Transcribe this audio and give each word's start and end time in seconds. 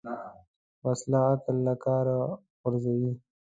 وسله 0.85 1.19
عقل 1.31 1.55
له 1.65 1.73
کاره 1.83 2.15
غورځوي 2.59 3.11